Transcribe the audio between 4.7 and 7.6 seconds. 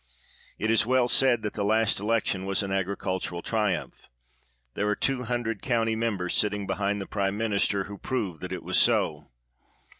There are two hundred county members sitting behind the prime